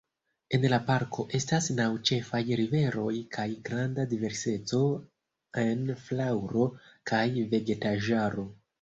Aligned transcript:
En 0.57 0.63
la 0.69 0.77
parko 0.85 1.25
estas 1.39 1.67
naŭ 1.79 1.85
ĉefaj 2.11 2.41
riveroj 2.63 3.13
kaj 3.37 3.47
granda 3.69 4.07
diverseco 4.15 4.83
en 5.69 5.87
flaŭro 6.09 6.69
kaj 7.13 7.25
vegetaĵaro. 7.57 8.53